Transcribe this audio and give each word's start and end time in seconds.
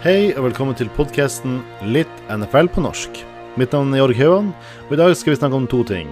Hei 0.00 0.30
og 0.32 0.46
velkommen 0.46 0.72
til 0.72 0.88
podkasten 0.96 1.58
Litt 1.92 2.22
NFL 2.32 2.70
på 2.72 2.80
norsk. 2.80 3.18
Mitt 3.60 3.74
navn 3.76 3.90
er 3.92 4.00
Jorg 4.00 4.16
Hauan, 4.16 4.46
og 4.86 4.94
i 4.94 4.96
dag 4.96 5.10
skal 5.12 5.34
vi 5.34 5.36
snakke 5.36 5.58
om 5.58 5.66
to 5.68 5.82
ting. 5.84 6.08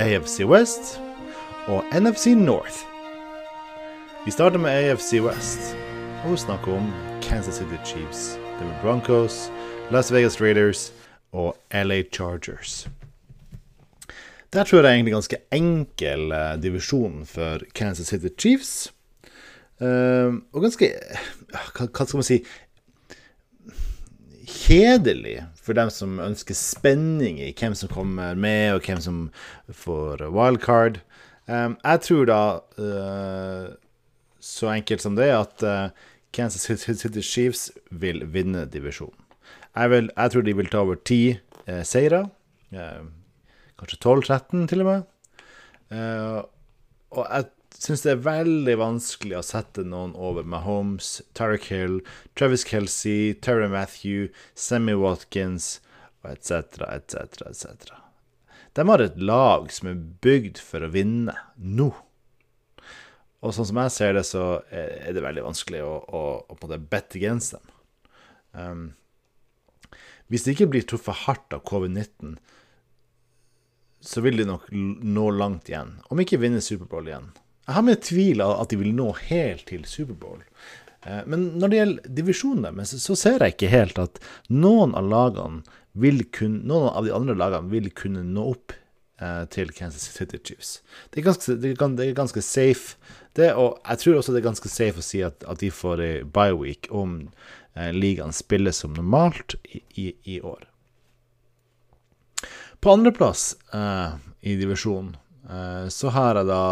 AFC 0.00 0.46
West 0.48 0.94
og 1.68 1.84
NFC 1.92 2.32
North. 2.32 2.78
Vi 4.24 4.32
starter 4.32 4.56
med 4.62 4.72
AFC 4.72 5.20
West, 5.20 5.74
og 6.24 6.38
snakker 6.40 6.78
om 6.78 6.88
Kansas 7.20 7.60
City 7.60 7.76
Chiefs, 7.84 8.38
Denver 8.56 8.80
Broncos, 8.80 9.52
Las 9.92 10.08
Vegas 10.08 10.40
Raiders 10.40 10.94
og 11.28 11.52
LA 11.76 12.00
Chargers. 12.08 12.88
Der 14.48 14.64
tror 14.64 14.78
jeg 14.80 14.84
det 14.84 14.90
er 14.90 14.96
egentlig 14.96 15.18
ganske 15.18 15.42
enkel 15.52 16.32
eh, 16.32 16.56
divisjon 16.62 17.26
for 17.28 17.68
Kansas 17.76 18.08
City 18.08 18.32
Chiefs. 18.38 18.88
Uh, 19.82 20.38
og 20.54 20.62
ganske 20.62 20.92
hva, 21.50 21.86
skal 21.90 22.18
man 22.20 22.26
si 22.26 22.36
Kjedelig 24.42 25.36
for 25.62 25.76
dem 25.78 25.90
som 25.94 26.18
ønsker 26.22 26.56
spenning 26.58 27.38
i 27.42 27.52
hvem 27.54 27.76
som 27.78 27.90
kommer 27.92 28.34
med, 28.34 28.74
og 28.74 28.86
hvem 28.86 29.00
som 29.02 29.18
får 29.70 30.24
wildcard. 30.34 30.98
Um, 31.46 31.76
jeg 31.82 32.02
tror 32.06 32.26
da, 32.30 32.42
uh, 32.78 33.70
så 34.42 34.72
enkelt 34.72 35.04
som 35.04 35.18
det, 35.18 35.30
at 35.34 35.64
uh, 35.66 36.10
Kansas 36.34 36.66
City 36.66 37.22
Chiefs 37.22 37.70
vil 37.90 38.24
vinne 38.34 38.64
divisjonen. 38.70 39.18
Jeg, 39.76 40.08
jeg 40.10 40.32
tror 40.32 40.46
de 40.46 40.56
vil 40.56 40.70
ta 40.72 40.82
over 40.82 40.98
ti 41.00 41.38
seire. 41.86 42.26
kanskje 43.78 43.98
12-13, 44.04 44.66
til 44.68 44.82
og 44.82 44.86
med. 44.86 45.02
og 47.10 47.26
jeg 47.30 47.44
syns 47.82 48.04
det 48.04 48.12
er 48.12 48.22
veldig 48.22 48.76
vanskelig 48.78 49.40
å 49.40 49.46
sette 49.46 49.82
noen 49.86 50.12
over 50.14 50.46
Mahomes, 50.46 51.16
Tarek 51.34 51.66
Hill, 51.72 51.98
Travis 52.38 52.64
Kelsey, 52.68 53.32
Terry 53.34 53.66
Matthew, 53.70 54.28
Sammy 54.54 54.94
Watkins 54.98 55.80
etc., 56.22 56.86
etc., 56.86 57.42
etc. 57.50 57.92
De 58.72 58.86
har 58.88 59.02
et 59.02 59.18
lag 59.18 59.68
som 59.74 59.90
er 59.90 60.00
bygd 60.24 60.62
for 60.62 60.84
å 60.86 60.92
vinne 60.94 61.34
nå. 61.58 61.90
Og 63.42 63.54
sånn 63.56 63.68
som 63.68 63.80
jeg 63.82 63.94
ser 63.96 64.14
det, 64.16 64.24
så 64.28 64.62
er 64.70 65.10
det 65.12 65.24
veldig 65.24 65.44
vanskelig 65.48 65.82
å, 65.82 65.92
å, 65.98 66.22
å 66.46 66.54
på 66.54 66.68
en 66.68 66.70
måte 66.70 66.90
bette 66.94 67.18
against 67.18 67.56
dem. 67.56 67.70
Um, 68.52 68.84
hvis 70.30 70.46
de 70.46 70.54
ikke 70.54 70.70
blir 70.70 70.86
truffet 70.86 71.24
hardt 71.26 71.52
av 71.56 71.64
covid-19, 71.68 72.36
så 74.02 74.22
vil 74.22 74.38
de 74.38 74.46
nok 74.46 74.70
nå 74.72 75.26
langt 75.34 75.68
igjen. 75.70 75.96
Om 76.10 76.22
ikke 76.22 76.40
vinne 76.42 76.62
Superbowl 76.62 77.10
igjen. 77.10 77.28
Jeg 77.66 77.76
har 77.76 77.84
med 77.86 78.02
tvil 78.02 78.42
at 78.44 78.72
de 78.72 78.78
vil 78.80 78.94
nå 78.96 79.12
helt 79.28 79.66
til 79.70 79.84
Superbowl. 79.86 80.42
Eh, 81.06 81.22
men 81.26 81.52
når 81.60 81.70
det 81.70 81.80
gjelder 81.80 82.14
divisjonen 82.20 82.66
deres, 82.68 82.94
så 83.04 83.16
ser 83.18 83.42
jeg 83.42 83.56
ikke 83.56 83.72
helt 83.72 84.00
at 84.02 84.22
noen 84.50 84.96
av 84.98 85.08
lagene 85.10 85.78
vil 85.92 86.24
kunne, 86.32 86.62
noen 86.68 86.90
av 86.90 87.06
de 87.06 87.12
andre 87.14 87.36
lagene 87.38 87.72
vil 87.72 87.90
kunne 87.96 88.24
nå 88.26 88.46
opp 88.54 88.74
eh, 89.22 89.44
til 89.52 89.72
Kansas 89.76 90.08
City 90.14 90.40
Chiefs. 90.42 90.80
Det 91.10 91.20
er 91.20 91.28
ganske, 91.28 91.58
det 91.60 91.74
er, 91.76 92.14
ganske 92.16 92.42
safe. 92.44 92.96
Det, 93.36 93.52
og 93.54 93.78
jeg 93.86 94.02
tror 94.02 94.18
også 94.18 94.34
det 94.34 94.42
er 94.42 94.50
ganske 94.50 94.72
safe 94.72 95.02
å 95.02 95.06
si 95.06 95.22
at, 95.24 95.44
at 95.48 95.62
de 95.62 95.70
får 95.72 96.02
ei 96.04 96.12
bye 96.24 96.56
week 96.56 96.90
om 96.90 97.20
eh, 97.74 97.92
ligaen 97.94 98.34
spiller 98.36 98.74
som 98.76 98.96
normalt 98.96 99.56
i, 99.64 99.82
i, 99.94 100.10
i 100.36 100.40
år. 100.40 100.66
På 102.82 102.96
andreplass 102.96 103.52
eh, 103.74 104.18
i 104.40 104.56
divisjonen 104.58 105.14
eh, 105.48 105.86
så 105.92 106.10
har 106.16 106.40
jeg 106.40 106.50
da 106.50 106.64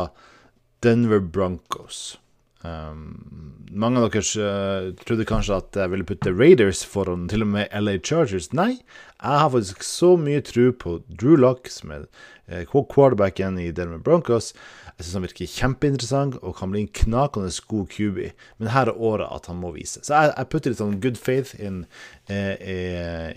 Denver 0.83 1.21
Broncos. 1.21 2.19
Um, 2.61 3.57
mange 3.73 4.03
av 4.03 4.11
dere 4.13 4.45
uh, 4.45 4.91
trodde 5.07 5.25
kanskje 5.29 5.57
at 5.57 5.77
jeg 5.81 5.91
ville 5.95 6.05
putte 6.05 6.33
Raiders 6.35 6.83
foran 6.85 7.23
til 7.31 7.47
og 7.47 7.49
med 7.55 7.73
LA 7.73 7.95
Chargers. 8.05 8.51
Nei, 8.57 8.75
jeg 9.17 9.41
har 9.43 9.53
faktisk 9.55 9.85
så 9.87 10.11
mye 10.21 10.43
tro 10.45 10.67
på 10.77 10.99
Drew 11.09 11.39
Lock, 11.41 11.71
som 11.73 11.95
er 11.97 12.05
uh, 12.53 12.65
quarterbacken 12.69 13.57
i 13.63 13.71
Denver 13.77 14.03
Broncos. 14.05 14.53
Jeg 14.97 15.07
syns 15.07 15.17
han 15.17 15.25
virker 15.25 15.55
kjempeinteressant 15.55 16.37
og 16.43 16.59
kan 16.59 16.75
bli 16.75 16.85
en 16.85 16.93
knakende 17.01 17.53
god 17.71 17.89
QB. 17.95 18.21
Men 18.61 18.75
her 18.75 18.93
er 18.93 19.01
året 19.01 19.33
at 19.33 19.49
han 19.49 19.61
må 19.63 19.73
vise. 19.77 20.05
Så 20.05 20.13
jeg, 20.13 20.35
jeg 20.37 20.53
putter 20.53 20.75
litt 20.75 20.83
sånn 20.83 21.01
good 21.01 21.21
faith 21.21 21.57
inn 21.57 21.87
uh, 22.29 22.55
i, 22.61 22.79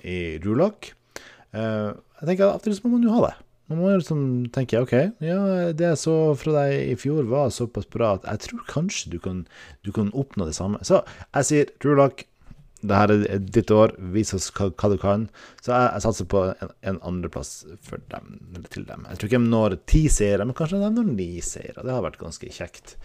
i 0.04 0.20
Drew 0.44 0.60
Lock. 0.60 0.92
Jeg 1.54 2.26
tenker 2.26 2.48
at 2.48 2.56
av 2.56 2.64
og 2.64 2.64
til 2.66 2.80
må 2.82 2.96
man 2.96 3.04
jo 3.06 3.14
ha 3.14 3.28
det. 3.28 3.36
Man 3.72 3.80
må 3.80 3.94
liksom 3.96 4.20
tenke 4.52 4.82
OK, 4.84 4.94
ja, 5.24 5.40
det 5.72 5.88
jeg 5.88 6.02
så 6.02 6.18
fra 6.36 6.58
deg 6.58 6.92
i 6.92 6.98
fjor, 7.00 7.24
var 7.32 7.54
såpass 7.54 7.88
bra 7.92 8.18
at 8.18 8.28
jeg 8.28 8.48
tror 8.48 8.68
kanskje 8.68 9.14
du 9.16 9.18
kan, 9.24 9.46
du 9.88 9.94
kan 9.96 10.12
oppnå 10.12 10.50
det 10.50 10.58
samme. 10.58 10.82
Så 10.84 11.02
jeg 11.32 11.50
sier 11.50 11.74
True 11.80 11.96
luck. 12.00 12.26
det 12.84 12.98
her 13.00 13.14
er 13.16 13.40
ditt 13.40 13.72
år, 13.72 13.94
vis 14.12 14.34
oss 14.36 14.50
hva, 14.52 14.68
du 14.92 14.98
kan. 15.00 15.30
Så 15.64 15.72
jeg, 15.72 15.86
jeg 15.94 16.04
satser 16.04 16.28
på 16.28 16.42
en, 16.52 16.74
en 16.84 17.00
andreplass 17.08 17.54
til 17.88 18.04
dem. 18.90 19.08
Jeg 19.08 19.22
tror 19.22 19.30
ikke 19.30 19.40
de 19.40 19.54
når 19.54 19.78
ti 19.88 20.04
seire, 20.12 20.44
men 20.44 20.58
kanskje 20.58 20.82
de 20.82 20.92
når 20.92 21.14
ni 21.14 21.30
seire. 21.40 21.80
Det 21.80 21.96
har 21.96 22.04
vært 22.04 22.20
ganske 22.20 22.52
kjekt. 22.52 22.98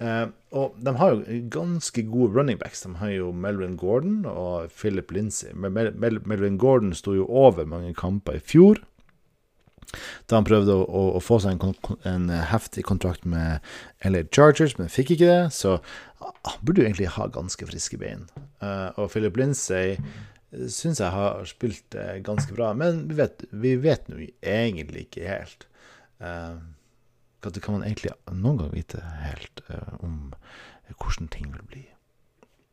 Uh, 0.00 0.32
og 0.56 0.78
de 0.80 0.94
har 0.96 1.12
jo 1.12 1.38
ganske 1.52 2.02
gode 2.10 2.34
running 2.34 2.58
backs. 2.58 2.82
De 2.82 2.90
har 2.98 3.14
jo 3.14 3.30
Melvin 3.36 3.78
Gordon 3.78 4.24
og 4.26 4.72
Philip 4.74 5.12
Lindsay. 5.14 5.54
Mel 5.54 5.92
Mel 5.94 6.18
Melvin 6.26 6.58
Gordon 6.58 6.94
sto 6.96 7.14
jo 7.14 7.28
over 7.28 7.68
mange 7.68 7.94
kamper 7.94 8.40
i 8.40 8.42
fjor 8.42 8.80
da 10.30 10.38
han 10.38 10.46
prøvde 10.46 10.74
å, 10.74 10.84
å, 10.86 11.02
å 11.18 11.22
få 11.22 11.40
seg 11.42 11.56
en, 11.56 11.76
en, 12.08 12.28
heftig 12.50 12.84
kontrakt 12.88 13.26
med 13.28 13.64
LA 14.06 14.24
Chargers, 14.34 14.76
men 14.78 14.92
fikk 14.92 15.14
ikke 15.16 15.30
det. 15.30 15.44
Så 15.56 15.78
han 16.20 16.60
burde 16.62 16.82
jo 16.82 16.88
egentlig 16.88 17.12
ha 17.16 17.28
ganske 17.32 17.68
friske 17.68 18.00
bein. 18.00 18.26
Uh, 18.62 18.90
og 18.96 19.10
Philip 19.14 19.38
Lindsay 19.40 19.96
syns 20.50 21.00
jeg 21.02 21.14
har 21.14 21.46
spilt 21.48 21.96
uh, 21.98 22.18
ganske 22.26 22.54
bra, 22.56 22.72
men 22.76 23.06
vi 23.10 23.18
vet, 23.20 23.46
vi 23.50 23.76
vet 23.80 24.10
nå 24.10 24.20
egentlig 24.40 25.08
ikke 25.08 25.28
helt. 25.28 25.66
Uh, 26.22 26.58
det 27.40 27.62
kan 27.64 27.78
man 27.78 27.86
egentlig 27.86 28.12
noen 28.36 28.60
gang 28.60 28.74
vite 28.74 29.00
helt 29.24 29.62
uh, 29.70 29.96
om 30.04 30.34
hvordan 31.00 31.30
ting 31.32 31.50
vil 31.54 31.66
bli. 31.70 31.84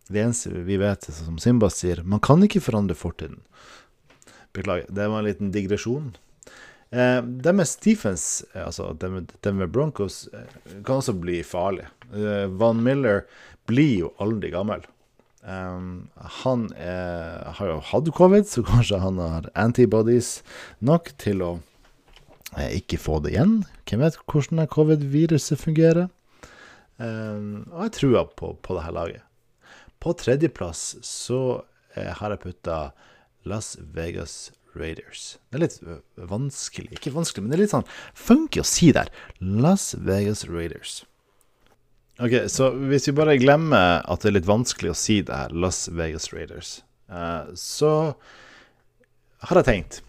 Det 0.08 0.22
eneste 0.24 0.64
vi 0.68 0.78
vet, 0.80 1.04
som 1.14 1.40
Simba 1.42 1.70
sier, 1.72 2.02
man 2.04 2.24
kan 2.24 2.44
ikke 2.44 2.64
forandre 2.64 2.96
fortiden. 2.96 3.42
Beklager, 4.56 4.88
det 4.90 5.08
var 5.12 5.22
en 5.22 5.28
liten 5.28 5.52
digresjon. 5.52 6.16
Eh, 6.90 7.22
deres 7.44 7.76
defense, 7.84 8.46
eh, 8.54 8.64
altså 8.66 8.94
Denver 9.44 9.68
Broncos, 9.68 10.28
eh, 10.34 10.48
kan 10.86 11.02
også 11.02 11.18
bli 11.20 11.42
farlig. 11.44 11.88
Eh, 12.14 12.48
Van 12.48 12.80
Miller 12.84 13.26
blir 13.68 14.06
jo 14.06 14.14
aldri 14.24 14.52
gammel. 14.54 14.86
Eh, 15.44 15.82
han 16.42 16.68
er, 16.76 17.44
har 17.60 17.72
jo 17.74 17.80
hatt 17.92 18.12
covid, 18.16 18.48
så 18.48 18.64
kanskje 18.64 19.02
han 19.04 19.20
har 19.20 19.50
antibodies 19.56 20.42
nok 20.80 21.12
til 21.20 21.44
å 21.44 21.52
eh, 22.56 22.80
ikke 22.80 23.02
få 23.04 23.20
det 23.24 23.36
igjen. 23.36 23.60
Hvem 23.84 24.06
vet 24.06 24.20
hvordan 24.24 24.68
covid-viruset 24.72 25.60
fungerer? 25.60 26.08
Og 26.98 27.82
jeg 27.84 27.92
tror 27.94 28.32
på, 28.34 28.56
på 28.66 28.74
det 28.74 28.84
her 28.88 28.94
laget. 28.96 29.28
På 30.02 30.16
tredjeplass 30.18 30.96
så 31.06 31.42
eh, 31.94 32.10
har 32.10 32.34
jeg 32.34 32.42
putta 32.42 32.78
Las 33.46 33.76
Vegas 33.94 34.52
Raiders. 34.78 35.38
Det 35.52 35.60
er 35.60 35.66
litt 35.66 35.78
vanskelig 36.30 36.98
Ikke 36.98 37.14
vanskelig, 37.16 37.44
men 37.44 37.52
det 37.52 37.58
er 37.58 37.64
litt 37.66 37.76
sånn 37.76 37.88
funky 38.18 38.62
å 38.64 38.68
si 38.68 38.92
der. 38.96 39.12
Las 39.40 39.92
Vegas 39.98 40.46
Raiders. 40.50 41.02
Ok, 42.18 42.34
Så 42.50 42.72
hvis 42.90 43.06
vi 43.10 43.14
bare 43.18 43.38
glemmer 43.38 44.02
at 44.02 44.24
det 44.24 44.32
er 44.32 44.40
litt 44.40 44.50
vanskelig 44.50 44.94
å 44.94 44.98
si 44.98 45.20
det 45.26 45.36
her, 45.38 45.54
Las 45.54 45.86
Vegas 45.94 46.32
Raiders, 46.34 46.80
uh, 47.14 47.46
så 47.54 47.92
har 49.46 49.60
jeg 49.62 49.68
tenkt 49.68 50.02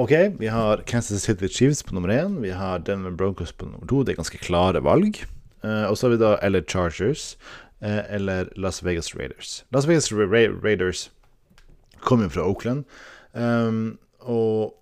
OK, 0.00 0.14
vi 0.40 0.48
har 0.48 0.80
Kansas 0.88 1.26
City 1.26 1.48
Chiefs 1.52 1.82
på 1.84 1.92
nummer 1.92 2.08
én. 2.08 2.38
Vi 2.40 2.54
har 2.56 2.78
Denver 2.78 3.12
Broncos 3.12 3.52
på 3.52 3.66
nummer 3.68 3.84
to. 3.84 4.00
Det 4.00 4.14
er 4.14 4.22
ganske 4.22 4.40
klare 4.40 4.80
valg. 4.80 5.18
Uh, 5.60 5.90
og 5.90 5.98
så 5.98 6.06
har 6.06 6.14
vi 6.14 6.20
da 6.22 6.30
eller 6.40 6.64
Chargers 6.64 7.34
uh, 7.84 8.00
eller 8.08 8.48
Las 8.56 8.80
Vegas 8.80 9.12
Raiders. 9.14 9.64
Las 9.76 9.84
Vegas 9.90 10.08
Ra 10.12 10.24
Raiders 10.24 11.10
kommer 12.00 12.32
fra 12.32 12.48
Oakland. 12.48 12.84
Um, 13.32 13.98
og 14.20 14.76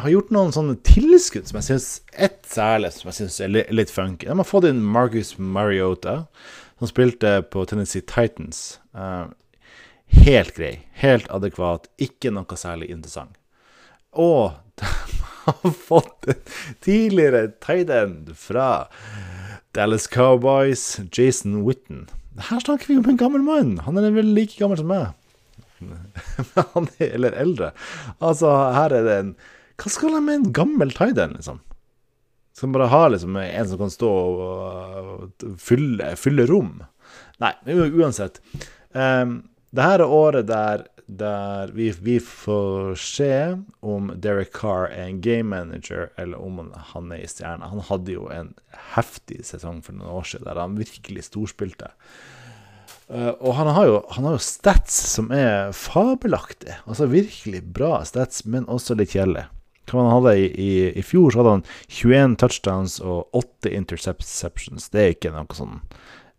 har 0.00 0.14
gjort 0.14 0.30
noen 0.32 0.54
sånne 0.54 0.78
tilskudd 0.86 1.48
som 1.48 1.58
jeg 1.58 1.66
syns 1.66 1.88
Ett 2.16 2.38
særlig 2.48 2.92
som 2.94 3.10
jeg 3.10 3.18
syns 3.18 3.40
er 3.44 3.52
litt 3.52 3.92
funky. 3.92 4.28
De 4.28 4.36
har 4.38 4.48
fått 4.48 4.68
inn 4.70 4.80
Marcus 4.80 5.34
Mariota, 5.38 6.24
som 6.80 6.90
spilte 6.90 7.40
på 7.52 7.66
Tennessee 7.68 8.04
Titans. 8.08 8.80
Uh, 8.96 9.28
helt 10.24 10.56
grei, 10.56 10.74
helt 11.02 11.28
adekvat, 11.32 11.90
ikke 12.00 12.32
noe 12.34 12.58
særlig 12.58 12.90
interessant. 12.94 13.36
Og 14.16 14.56
de 14.80 14.88
har 15.44 15.76
fått 15.76 16.30
en 16.32 16.40
tidligere 16.84 17.50
tight 17.62 17.92
fra 18.40 18.88
Dallas 19.76 20.08
Cowboys, 20.10 20.98
Jason 21.12 21.60
Witten. 21.66 22.08
Her 22.40 22.62
snakker 22.62 22.88
vi 22.88 22.98
om 22.98 23.08
en 23.10 23.20
gammel 23.20 23.42
mann. 23.44 23.78
Han 23.84 23.98
er 24.00 24.10
vel 24.14 24.32
like 24.34 24.56
gammel 24.58 24.80
som 24.80 24.88
meg. 24.90 25.12
han 26.74 26.88
er, 26.98 27.14
eller 27.14 27.36
eldre. 27.40 27.72
Altså, 28.18 28.52
her 28.76 28.94
er 28.96 29.08
det 29.08 29.16
en 29.24 29.34
Hva 29.80 29.92
skal 29.92 30.16
han 30.16 30.26
med 30.26 30.38
en 30.38 30.54
gammel 30.56 30.94
Tidan, 30.96 31.36
liksom? 31.38 31.60
Skal 32.56 32.74
bare 32.74 32.90
ha 32.92 33.04
liksom 33.08 33.36
en 33.40 33.68
som 33.68 33.78
kan 33.80 33.92
stå 33.92 34.08
og 34.10 35.44
fylle, 35.62 36.10
fylle 36.20 36.44
rom? 36.50 36.82
Nei, 37.40 37.54
uansett. 37.96 38.42
Um, 38.92 39.38
det 39.72 39.86
her 39.86 40.02
er 40.02 40.12
året 40.12 40.48
der, 40.50 40.82
der 41.06 41.72
vi, 41.72 41.88
vi, 42.02 42.18
får 42.20 42.98
se 43.00 43.32
om 43.80 44.10
Derek 44.20 44.52
Carr 44.54 44.90
er 44.90 45.06
en 45.06 45.22
game 45.24 45.48
manager, 45.48 46.10
eller 46.20 46.42
om 46.42 46.60
han 46.92 47.12
er 47.14 47.24
i 47.24 47.30
stjerna. 47.30 47.70
Han 47.70 47.86
hadde 47.88 48.18
jo 48.18 48.28
en 48.34 48.52
heftig 48.94 49.40
sesong 49.46 49.80
for 49.86 49.96
noen 49.96 50.20
år 50.20 50.28
siden 50.32 50.50
der 50.50 50.60
han 50.60 50.78
virkelig 50.78 51.28
storspilte. 51.30 51.92
Uh, 53.10 53.32
og 53.42 53.56
han 53.58 53.66
har, 53.74 53.86
jo, 53.88 53.94
han 54.14 54.26
har, 54.28 54.36
jo, 54.36 54.42
stats 54.44 54.94
som 55.16 55.32
er 55.34 55.72
fabelaktig. 55.74 56.76
Altså 56.86 57.08
virkelig 57.10 57.64
bra 57.74 58.04
stats, 58.06 58.44
men 58.46 58.68
også 58.70 58.94
litt 58.94 59.16
kjedelige. 59.16 59.48
Hva 59.90 60.04
han 60.04 60.12
hadde 60.12 60.34
i, 60.38 60.44
i, 60.46 60.72
i, 60.94 61.02
fjor, 61.02 61.32
så 61.32 61.40
hadde 61.40 61.54
han 61.56 61.64
21 61.88 62.36
touchdowns 62.38 63.00
og 63.02 63.34
8 63.34 63.72
interceptions. 63.74 64.86
Det 64.94 65.02
er 65.02 65.16
ikke 65.16 65.32
noe, 65.34 65.50
sånn, 65.58 65.80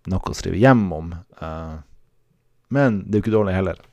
noe 0.08 0.32
å 0.32 0.38
skrive 0.38 0.62
hjem 0.62 0.86
om. 0.96 1.12
Uh, 1.42 1.82
men 2.72 3.02
det 3.04 3.18
er 3.18 3.20
jo 3.20 3.26
ikke 3.26 3.36
dårlig 3.36 3.58
heller. 3.58 3.84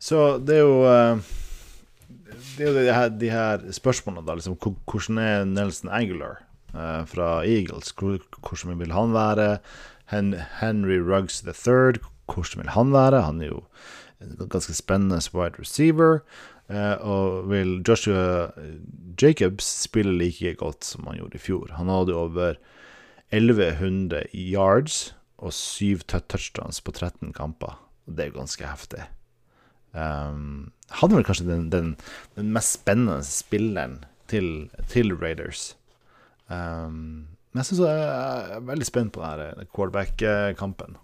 Så 0.00 0.26
det 0.44 0.58
er 0.58 0.62
jo 0.64 0.76
uh, 0.84 1.32
Det 2.56 2.66
er 2.66 2.68
jo 2.68 2.76
de 2.76 2.92
her, 2.92 3.10
de 3.24 3.32
her 3.32 3.64
spørsmålene, 3.72 4.28
da. 4.28 4.36
Liksom, 4.36 4.60
hvordan 4.60 5.24
er 5.24 5.48
Nelson 5.48 5.88
Aguilar 5.88 6.42
fra 6.72 7.28
Eagles? 7.44 7.94
Hvordan 7.96 8.78
vil 8.78 8.92
han 8.92 9.14
være? 9.14 9.58
Henry 10.10 10.98
Ruggs 10.98 11.42
III, 11.46 12.00
hvordan 12.26 12.62
vil 12.62 12.72
han 12.74 12.92
være? 12.92 13.22
Han 13.22 13.40
er 13.40 13.46
jo 13.52 13.62
en 14.20 14.48
ganske 14.50 14.74
spennende 14.74 15.20
wide 15.34 15.58
receiver. 15.58 16.20
Uh, 16.70 16.94
og 17.02 17.50
vil 17.50 17.80
Joshua 17.82 18.50
Jacobs 19.18 19.66
spille 19.82 20.12
like 20.14 20.54
godt 20.54 20.84
som 20.86 21.06
han 21.08 21.18
gjorde 21.18 21.34
i 21.34 21.42
fjor? 21.42 21.72
Han 21.74 21.90
hadde 21.90 22.14
over 22.14 22.54
1100 23.34 24.30
yards 24.34 25.16
og 25.38 25.52
syv 25.52 26.04
touchdowns 26.06 26.78
på 26.80 26.92
13 26.92 27.32
kamper. 27.32 27.74
Det 28.06 28.22
er 28.22 28.30
jo 28.30 28.38
ganske 28.38 28.66
heftig. 28.66 29.02
Um, 29.90 30.70
han 30.94 31.10
er 31.10 31.18
vel 31.18 31.26
kanskje 31.26 31.48
den, 31.48 31.66
den, 31.72 31.96
den 32.38 32.52
mest 32.54 32.78
spennende 32.78 33.24
spilleren 33.26 34.04
til, 34.30 34.70
til 34.86 35.10
Raiders. 35.14 35.74
Um, 36.50 37.28
men 37.50 37.62
jeg 37.62 37.70
syns 37.70 37.84
jeg 37.84 38.02
er 38.06 38.66
veldig 38.66 38.86
spent 38.86 39.14
på 39.14 39.22
denne 39.22 39.68
quarterback-kampen. 39.74 40.98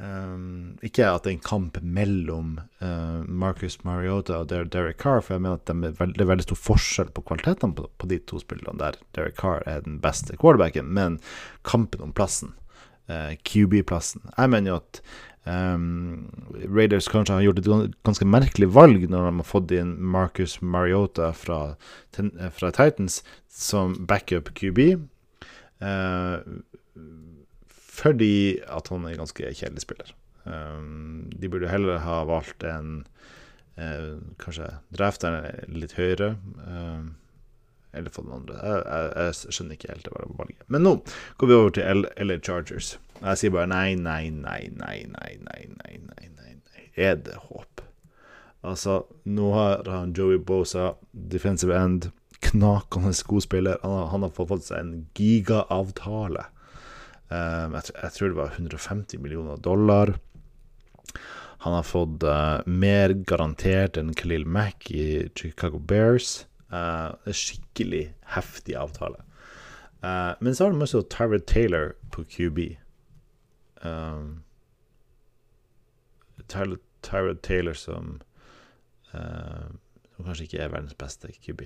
Um, 0.00 0.78
ikke 0.80 1.04
at 1.04 1.26
det 1.26 1.28
er 1.28 1.36
en 1.36 1.44
kamp 1.44 1.76
mellom 1.84 2.54
uh, 2.80 3.20
Marcus 3.28 3.76
Mariota 3.84 4.38
og 4.40 4.48
Derek 4.48 4.96
Carr, 5.02 5.20
for 5.20 5.36
jeg 5.36 5.44
mener 5.44 5.58
at 5.58 5.66
det 5.68 5.74
er, 5.76 5.98
veldig, 5.98 6.26
veldig 6.30 6.46
stor 6.46 6.60
forskjell 6.60 7.10
på 7.12 7.24
kvalitetene 7.28 7.76
på, 7.76 7.84
på, 8.00 8.08
de 8.08 8.16
to 8.24 8.40
spillerne, 8.40 8.80
der 8.80 8.96
Derek 9.16 9.36
Carr 9.40 9.60
er 9.68 9.84
den 9.84 9.98
beste 10.00 10.38
quarterbacken, 10.40 10.88
men 10.96 11.18
kampen 11.68 12.06
om 12.06 12.14
plassen, 12.16 12.54
uh, 13.12 13.36
QB-plassen 13.44 14.24
Jeg 14.38 14.54
mener 14.54 14.72
jo 14.72 14.78
at 14.80 15.02
um, 15.48 16.28
Raiders 16.66 17.08
kanskje 17.08 17.38
har 17.38 17.46
gjort 17.46 17.62
et 17.62 17.94
ganske 18.06 18.28
merkelig 18.28 18.70
valg 18.74 19.06
når 19.08 19.28
de 19.28 19.34
har 19.40 19.48
fått 19.48 19.74
inn 19.76 19.94
Marcus 20.00 20.58
Mariota 20.60 21.30
fra, 21.36 21.60
fra 22.12 22.72
Titans 22.76 23.20
som 23.48 23.96
backup 24.10 24.52
QB. 24.58 24.80
Uh, 25.80 26.40
fordi 28.00 28.60
at 28.68 28.88
han 28.92 29.06
er 29.08 29.18
ganske 29.18 29.52
kjedelig 29.52 29.84
spiller. 29.84 30.12
Um, 30.44 31.28
de 31.36 31.48
burde 31.52 31.68
heller 31.68 32.00
ha 32.00 32.22
valgt 32.24 32.64
en 32.64 33.02
uh, 33.76 34.16
Kanskje 34.40 34.70
drafteren 34.96 35.74
litt 35.76 35.96
høyere. 35.98 36.34
Uh, 36.64 37.10
eller 37.92 38.10
for 38.14 38.26
den 38.26 38.36
andre. 38.38 38.58
Jeg, 38.62 38.82
jeg, 38.86 39.12
jeg, 39.16 39.54
skjønner 39.56 39.78
ikke 39.78 39.92
helt 39.92 40.06
det 40.06 40.14
var 40.14 40.34
valget. 40.38 40.66
Men 40.68 40.86
nå 40.86 40.94
går 41.40 41.50
vi 41.50 41.56
over 41.58 41.74
til 41.76 42.06
LA 42.26 42.38
Chargers. 42.46 42.94
Jeg 43.20 43.40
sier 43.40 43.54
bare 43.54 43.70
nei, 43.70 43.94
nei, 43.98 44.30
nei, 44.30 44.62
nei, 44.76 44.96
nei, 45.10 45.32
nei, 45.46 45.64
nei, 45.74 45.96
nei, 46.06 46.28
nei, 46.36 46.54
nei. 46.54 46.86
Er 46.96 47.18
det 47.20 47.36
håp? 47.48 47.82
Altså, 48.66 49.02
nå 49.24 49.52
har 49.56 49.88
han 49.88 50.14
Joey 50.16 50.38
Bosa, 50.38 50.94
defensive 51.12 51.76
end, 51.76 52.10
knakende 52.44 53.12
skospiller. 53.16 53.80
Han 53.82 54.08
han 54.12 54.26
har 54.26 54.34
fått 54.36 54.66
seg 54.68 54.82
en 54.82 54.94
gigaavtale. 55.16 56.46
Um, 57.30 57.76
jeg, 57.78 57.92
jeg, 57.94 58.12
tror 58.16 58.32
det 58.32 58.38
var 58.40 58.56
150 58.58 59.22
millioner 59.22 59.60
dollar. 59.62 60.16
Han 61.64 61.76
har 61.76 61.86
fått 61.86 62.24
uh, 62.26 62.60
mer 62.66 63.14
garantert 63.28 64.00
enn 64.00 64.14
Khalil 64.16 64.46
Mack 64.48 64.90
i 64.90 65.28
Chicago 65.36 65.78
Bears. 65.78 66.40
Uh, 66.70 67.16
det 67.24 67.32
er 67.32 67.40
skikkelig 67.40 68.04
heftig 68.36 68.76
avtale. 68.78 69.24
Uh, 70.04 70.32
men 70.40 70.54
så 70.54 70.64
har 70.64 70.72
de 70.72 70.86
også 70.86 71.02
Tyrod 71.10 71.46
Taylor 71.50 71.92
på 72.12 72.24
QB. 72.24 72.58
Um, 73.84 74.42
Tyrod 76.48 77.42
Taylor 77.42 77.72
som, 77.72 78.20
som 79.10 80.24
kanskje 80.24 80.46
ikke 80.46 80.58
er 80.58 80.72
verdens 80.72 80.96
beste 80.98 81.32
QB. 81.44 81.62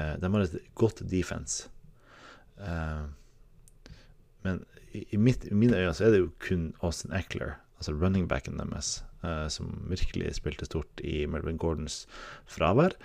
Uh, 0.00 0.16
de 0.20 0.30
har 0.32 0.44
et 0.46 0.58
godt 0.74 1.02
defense. 1.10 1.68
Uh, 2.58 3.08
men 4.42 4.64
i, 4.92 5.04
i, 5.10 5.16
mitt, 5.16 5.44
i, 5.44 5.54
mine 5.54 5.76
øyne 5.76 5.94
så 5.94 6.06
er 6.06 6.14
det 6.14 6.22
jo 6.22 6.30
kun 6.42 6.72
Austin 6.82 7.12
Eckler, 7.16 7.58
altså 7.76 7.92
running 7.92 8.28
backen 8.28 8.58
deres, 8.58 9.04
uh, 9.24 9.48
som 9.48 9.84
virkelig 9.88 10.34
spilte 10.38 10.68
stort 10.68 11.04
i 11.04 11.26
Melvin 11.26 11.58
Gordons 11.58 12.06
fravær 12.46 12.96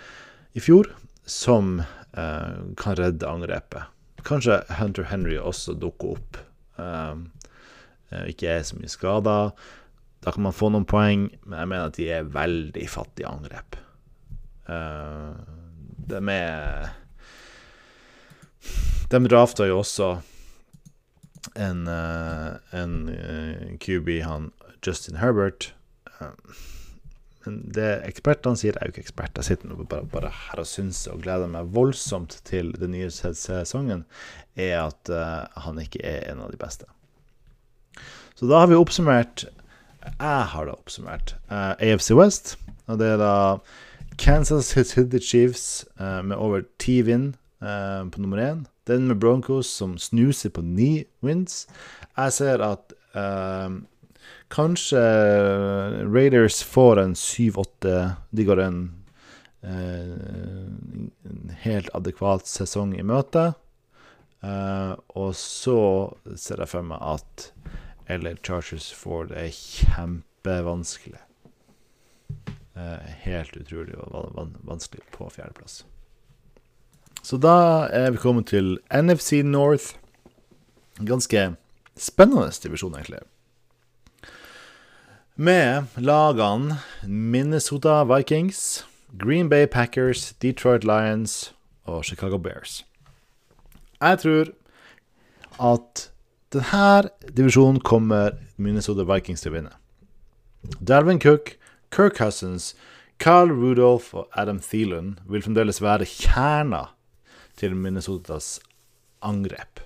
i 0.57 0.63
fjor, 0.63 0.89
som 1.29 1.77
kan 2.11 2.95
redde 2.97 3.27
angrepet. 3.29 3.91
Kanskje 4.25 4.55
Hunter 4.79 5.05
Henry 5.11 5.35
også 5.37 5.75
dukker 5.77 6.15
opp. 6.15 6.39
ikke 8.25 8.49
er 8.49 8.63
så 8.65 8.79
mye 8.79 8.89
skada. 8.89 9.35
Da 10.25 10.31
kan 10.33 10.43
man 10.43 10.55
få 10.55 10.71
noen 10.73 10.87
poeng, 10.87 11.27
men 11.45 11.59
jeg 11.61 11.69
mener 11.69 11.91
at 11.91 11.97
de 11.99 12.07
er 12.11 12.31
veldig 12.33 12.87
fattige 12.89 13.29
angrep. 13.29 13.77
Eh, 14.67 15.35
de 16.07 16.21
er 16.33 16.89
De 19.07 19.21
drafta 19.23 19.67
jo 19.69 19.77
også 19.79 20.17
en, 21.55 21.87
uh, 21.87 22.59
en 22.75 22.95
uh, 23.07 23.77
QB, 23.79 24.09
han 24.27 24.51
Justin 24.83 25.15
Herbert. 25.15 25.71
Men 26.19 26.35
det 27.75 27.89
ekspertene 28.07 28.59
sier, 28.59 28.77
er 28.77 28.89
jo 28.89 28.95
ikke 28.95 29.05
ekspert. 29.05 29.39
Jeg 29.39 29.49
sitter 29.49 29.73
bare, 29.83 30.05
bare, 30.11 30.31
her 30.31 30.61
og 30.63 30.69
synser 30.69 31.15
og 31.15 31.23
gleder 31.25 31.49
meg 31.51 31.71
voldsomt 31.75 32.39
til 32.47 32.73
den 32.77 32.93
nye 32.95 33.09
sesongen, 33.11 34.05
er 34.57 34.79
at 34.87 35.11
han 35.65 35.81
ikke 35.81 36.01
er 36.05 36.31
en 36.31 36.41
av 36.45 36.53
de 36.53 36.59
beste. 36.61 36.89
Så 38.37 38.49
da 38.49 38.61
har 38.61 38.69
vi 38.69 38.77
oppsummert 38.77 39.47
Jeg 39.47 40.43
har 40.53 40.67
da 40.67 40.73
oppsummert 40.77 41.35
AFC 41.49 42.11
West. 42.15 42.55
Og 42.87 42.99
det 43.01 43.07
er 43.15 43.19
da 43.19 43.33
Kansas 44.17 44.65
City 44.65 45.19
Chiefs 45.19 45.85
uh, 45.99 46.23
med 46.23 46.37
over 46.37 46.63
ti 46.79 47.01
vinn 47.05 47.35
uh, 47.61 48.07
på 48.09 48.21
nummer 48.21 48.41
én. 48.41 48.65
Den 48.87 49.07
med 49.07 49.19
Broncos 49.19 49.67
som 49.67 49.97
snuser 49.97 50.49
på 50.49 50.63
ni 50.63 51.05
wins. 51.23 51.67
Jeg 52.17 52.33
ser 52.33 52.63
at 52.63 52.95
uh, 53.13 53.77
kanskje 54.53 55.03
Raiders 56.07 56.61
får 56.63 57.03
en 57.03 57.15
syv-åtte. 57.15 58.15
De 58.31 58.47
går 58.47 58.63
en, 58.63 58.81
en 59.61 61.55
helt 61.63 61.89
adekvat 61.97 62.47
sesong 62.47 62.95
i 62.97 63.05
møte. 63.05 63.51
og 65.17 65.31
så 65.35 65.79
ser 66.35 66.61
jeg 66.61 66.71
for 66.71 66.85
meg 66.85 67.01
at 67.01 67.51
LA 68.07 68.35
Chargers 68.43 68.91
får 68.95 69.31
det 69.33 69.49
kjempevanskelig. 69.57 71.19
Eh, 72.77 73.13
helt 73.25 73.55
utrolig 73.57 73.95
og 73.97 74.51
vanskelig 74.67 75.01
på 75.11 75.29
fjerdeplass. 75.33 75.81
Så 77.25 77.39
da 77.41 77.87
er 77.89 78.11
vi 78.13 78.21
kommet 78.21 78.51
til 78.51 78.77
NFC 78.93 79.41
North. 79.43 79.95
Ganske 81.01 81.55
spennende 81.97 82.51
divisjon, 82.63 82.93
egentlig. 82.93 83.23
Med 85.39 85.85
lagene 86.01 86.79
Minnesota 87.05 88.03
Vikings, 88.03 88.85
Green 89.19 89.49
Bay 89.49 89.67
Packers, 89.67 90.33
Detroit 90.41 90.83
Lions 90.83 91.53
og 91.85 92.05
Chicago 92.05 92.37
Bears. 92.37 92.85
Jeg 94.01 94.19
tror 94.19 94.47
at 95.61 96.01
denne 96.53 97.09
divisjonen 97.37 97.77
kommer 97.85 98.31
Minnesota 98.57 99.05
Vikings 99.05 99.45
til 99.45 99.51
å 99.51 99.55
vinne. 99.59 99.75
Dalvin 100.81 101.21
Cook 101.21 101.53
Kirk 101.93 102.17
Cousins, 102.17 102.73
Carl 103.19 103.53
Rudolph 103.53 104.15
og 104.17 104.25
Adam 104.33 104.57
Thielen 104.57 105.19
vil 105.29 105.45
fremdeles 105.45 105.83
være 105.85 106.09
kjerna 106.09 106.95
til 107.61 107.77
Minnesotas 107.77 108.55
angrep. 109.21 109.85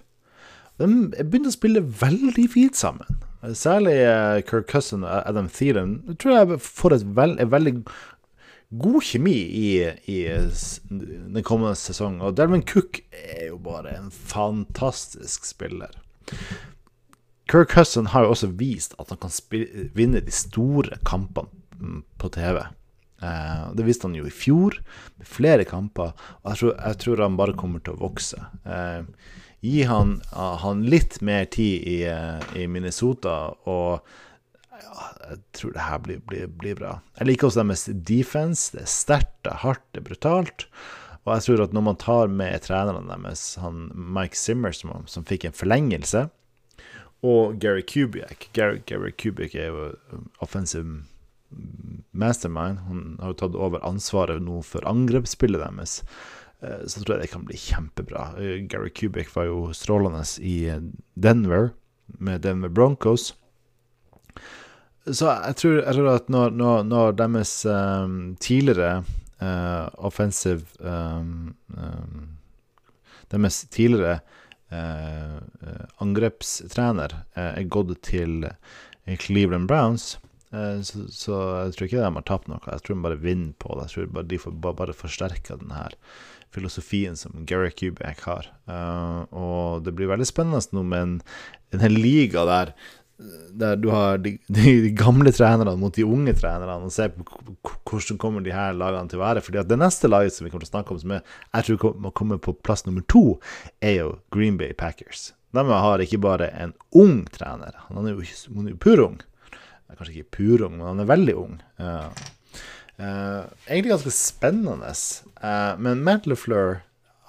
De 0.80 0.88
begynte 1.12 1.52
å 1.52 1.58
spille 1.60 1.84
veldig 1.84 2.48
fint 2.56 2.80
sammen. 2.80 3.20
Særlig 3.42 3.96
eh, 4.06 4.40
Kirk 4.46 4.70
Cousin 4.70 5.04
og 5.04 5.24
Adam 5.26 5.48
Thielen 5.50 5.96
jeg 6.12 6.20
tror 6.22 6.36
jeg 6.38 6.60
får 6.62 6.94
et 6.94 7.06
veld, 7.18 7.40
veldig 7.50 7.74
god 8.82 9.02
kjemi 9.04 9.36
i, 9.36 9.70
i, 10.08 10.18
den 10.88 11.44
kommende 11.44 11.76
sesongen. 11.76 12.22
Og 12.24 12.38
Delvin 12.38 12.64
Cook 12.64 13.02
er 13.12 13.50
jo 13.50 13.58
bare 13.60 13.98
en 13.98 14.12
fantastisk 14.12 15.48
spiller. 15.50 15.92
Kirk 17.52 17.74
Cousin 17.74 18.08
har 18.14 18.24
jo 18.24 18.32
også 18.36 18.52
vist 18.56 18.96
at 19.02 19.12
han 19.12 19.20
kan 19.20 19.34
vinne 19.98 20.24
de 20.24 20.32
store 20.32 21.02
kampene 21.08 21.52
mm, 21.82 22.04
på 22.22 22.32
TV. 22.32 22.62
Uh, 23.22 23.70
det 23.78 23.86
viste 23.86 24.08
han 24.08 24.16
jo 24.18 24.26
i 24.26 24.34
fjor, 24.34 24.80
med 25.20 25.28
flere 25.28 25.68
kamper. 25.68 26.16
Og 26.42 26.54
jeg 26.54 26.62
tror, 26.62 26.76
jeg 26.80 27.00
tror 27.04 27.26
han 27.26 27.38
bare 27.42 27.58
kommer 27.60 27.84
til 27.84 27.98
å 27.98 28.02
vokse. 28.06 28.40
Eh, 28.66 29.04
gi 29.62 29.84
han, 29.86 30.18
han, 30.34 30.84
litt 30.90 31.20
mer 31.26 31.46
tid 31.54 31.86
i, 31.88 31.98
uh, 32.10 32.42
i 32.58 32.66
Minnesota, 32.72 33.54
og 33.70 34.02
ja, 34.82 35.08
jeg 35.30 35.40
tror 35.58 35.76
det 35.76 35.86
her 35.86 36.02
blir, 36.02 36.24
blir, 36.26 36.50
blir, 36.50 36.76
bra. 36.80 36.96
Jeg 37.20 37.30
liker 37.30 37.50
også 37.50 37.62
deres 37.62 37.86
defense. 38.08 38.72
Det 38.74 38.82
er 38.84 38.90
sterkt, 38.90 39.36
det 39.46 39.54
er 39.54 39.64
hardt, 39.64 39.86
det 39.94 40.02
er 40.02 40.08
brutalt. 40.10 40.66
Og 41.22 41.36
jeg 41.36 41.46
tror 41.46 41.66
at 41.68 41.76
når 41.78 41.86
man 41.86 42.00
tar 42.02 42.34
med 42.34 42.66
trenerne 42.66 43.06
deres, 43.06 43.44
han 43.62 43.90
Mike 43.94 44.38
Zimmer, 44.38 44.74
som, 44.74 45.06
som 45.06 45.28
fikk 45.28 45.46
en 45.46 45.58
forlengelse, 45.58 46.26
og 47.22 47.60
Gary 47.62 47.84
Kubiak 47.86 48.48
Gary, 48.58 48.80
Gary 48.90 49.12
Kubiak 49.14 49.54
er 49.54 49.70
jo 49.70 49.92
offensive 50.42 51.04
mastermind. 52.12 52.80
Han 52.88 53.18
har 53.22 53.34
jo 53.34 53.40
tatt 53.44 53.58
over 53.60 53.84
ansvaret 53.86 54.42
nå 54.42 54.62
for 54.66 54.88
angrepsspillet 54.90 55.62
deres. 55.62 56.00
Eh, 56.62 56.88
så 56.88 57.02
tror 57.02 57.16
jeg 57.16 57.26
det 57.26 57.34
kan 57.34 57.46
bli 57.48 57.58
kjempebra. 57.58 58.26
Eh, 58.38 58.58
Gary 58.70 58.92
Kubik 58.94 59.32
var 59.36 59.50
jo 59.50 59.72
strålende 59.74 60.24
i 60.40 60.58
Denver, 61.14 61.72
med 62.20 62.42
Denver 62.42 62.70
Broncos. 62.70 63.34
Så 65.06 65.26
jeg 65.26 65.56
tror, 65.58 65.80
jeg 65.82 65.96
tror 65.98 66.10
at 66.12 66.30
når, 66.30 66.52
når, 66.54 66.84
når 66.86 67.16
deres 67.18 67.54
um, 67.66 68.36
tidligere 68.40 69.02
uh, 69.42 69.88
offensive 69.98 70.62
um, 70.80 71.56
um, 71.74 72.38
Deres 73.32 73.64
tidligere 73.72 74.20
uh, 74.70 75.40
angrepstrener 76.04 77.16
uh, 77.38 77.54
er 77.56 77.70
gått 77.72 77.96
til 78.04 78.44
Cleveland 79.24 79.68
Browns, 79.72 80.20
så, 80.52 81.06
så, 81.08 81.36
jeg 81.66 81.76
tror 81.78 81.88
ikke 81.88 82.02
de 82.02 82.12
har 82.20 82.28
tapt 82.28 82.50
noe. 82.52 82.60
Jeg 82.68 82.84
tror 82.84 82.98
de 82.98 83.06
bare 83.06 83.22
vinner 83.22 83.54
på 83.62 83.76
det. 83.78 83.88
Jeg 83.88 83.94
tror 83.96 84.14
bare 84.18 84.32
de 84.32 84.40
får 84.42 84.56
bare, 84.64 84.80
bare 84.82 84.98
forsterker 84.98 85.62
her 85.72 85.96
filosofien 86.52 87.16
som 87.16 87.46
Gary 87.48 87.72
Kubiak 87.72 88.22
har. 88.28 88.50
og 89.32 89.86
det 89.86 89.94
blir 89.96 90.12
veldig 90.12 90.28
spennende 90.28 90.76
nå 90.76 90.84
med 90.84 91.22
en, 91.72 91.80
hel 91.80 91.96
liga 91.96 92.44
der 92.48 92.74
der 93.54 93.76
du 93.78 93.92
har 93.94 94.18
de, 94.18 94.32
de, 94.50 94.90
gamle 94.98 95.30
trenerne 95.30 95.76
mot 95.78 95.94
de 95.94 96.02
unge 96.02 96.34
trenerne, 96.34 96.80
og 96.82 96.90
ser 96.90 97.12
på 97.14 97.68
hvordan 97.86 98.18
kommer 98.18 98.42
de 98.42 98.50
her 98.56 98.74
lagene 98.74 99.12
til 99.12 99.20
å 99.20 99.22
være. 99.22 99.44
Fordi 99.46 99.62
Det 99.70 99.78
neste 99.78 100.10
laget 100.10 100.34
som 100.34 100.48
vi 100.48 100.50
kommer 100.50 100.66
til 100.66 100.72
å 100.72 100.74
snakke 100.74 100.96
om, 100.96 101.02
som 101.04 101.14
jeg, 101.14 101.26
jeg 101.54 101.68
tror 101.68 102.00
må 102.02 102.10
komme 102.18 102.40
på 102.42 102.56
plass 102.66 102.82
nummer 102.88 103.06
to, 103.14 103.38
er 103.78 104.00
jo 104.00 104.16
Green 104.34 104.58
Bay 104.58 104.74
Packers. 104.74 105.36
De 105.54 105.62
har 105.68 106.02
ikke 106.02 106.18
bare 106.24 106.50
en 106.58 106.74
ung 106.98 107.22
trener, 107.30 107.78
han 107.92 108.08
er 108.08 108.16
jo, 108.16 108.26
han 108.56 108.72
jo 108.72 108.82
purung. 108.82 109.20
Kanskje 109.98 110.22
ikke 110.22 110.38
purung, 110.38 110.78
men 110.78 110.88
han 110.88 111.04
er 111.04 111.10
veldig 111.10 111.36
ung. 111.38 111.58
Uh, 111.82 112.08
uh, 113.02 113.44
egentlig 113.68 113.96
ganske 113.96 114.14
spennende. 114.16 114.94
Uh, 115.42 115.74
men 115.82 116.06
Matt 116.06 116.30
LeFleur 116.30 116.82